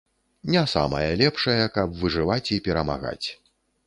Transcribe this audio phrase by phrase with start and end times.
[0.53, 3.27] Не самая лепшая, каб выжываць і перамагаць.